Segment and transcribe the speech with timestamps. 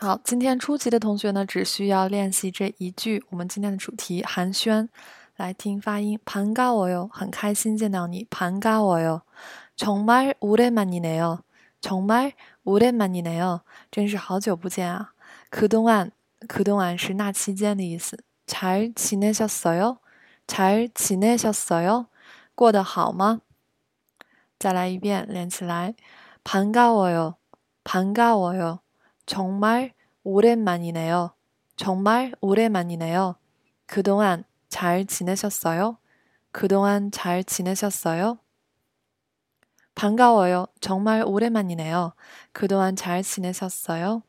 [0.00, 3.24] 好，今天初级的同学呢，只需要练习这一句。
[3.30, 4.88] 我们今天的主题寒暄，
[5.36, 6.20] 来听发音。
[6.24, 8.26] 반가워 요， 很开心见到你。
[8.28, 9.22] 반가워 요，
[9.76, 11.38] 정말오랜만이네 요，
[11.80, 15.14] 정말오랜만이네 요， 真是好久不见啊。
[15.50, 16.10] 그동 안，
[16.46, 18.18] 그동안是那期间的意思。
[18.46, 19.98] 잘지내셨어 요，
[20.46, 22.06] 잘지내셨어 요，
[22.54, 23.40] 过得好吗？
[24.58, 25.94] 再来一遍，连起来。
[26.44, 27.36] 반가워 요，
[27.82, 28.80] 반가워 요。
[29.31, 29.93] 정말
[30.25, 31.33] 오랜만이네요.
[31.77, 33.35] 정말 오랜만이네요.
[33.85, 35.97] 그동안 잘 지내셨어요?
[36.51, 38.39] 그동안 잘 지내셨어요?
[39.95, 40.65] 반가워요.
[40.81, 42.13] 정말 오랜만이네요.
[42.51, 44.21] 그동안 잘 지내셨어요?